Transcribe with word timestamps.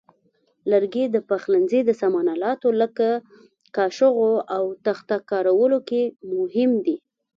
لرګي 0.71 1.05
د 1.11 1.17
پخلنځي 1.29 1.79
د 1.85 1.89
سامان 2.01 2.27
آلاتو 2.35 2.69
لکه 2.81 3.07
کاشوغو 3.75 4.33
او 4.55 4.63
تخته 4.85 5.17
کارولو 5.31 5.79
کې 5.89 6.01
مهم 6.35 6.71
دي. 6.85 6.97